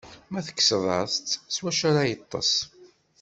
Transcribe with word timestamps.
Ma 0.31 0.39
tekkseḍ-as-t, 0.45 1.27
deg 1.43 1.59
wacu 1.63 1.83
ara 1.89 2.09
yeṭṭeṣ? 2.09 2.51